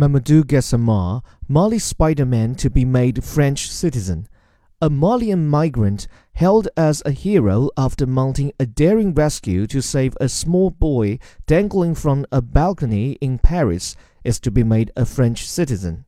[0.00, 4.26] Mamoudou Gassama, Mali Spider-Man to be made French citizen.
[4.80, 10.30] A Malian migrant held as a hero after mounting a daring rescue to save a
[10.30, 13.94] small boy dangling from a balcony in Paris
[14.24, 16.06] is to be made a French citizen.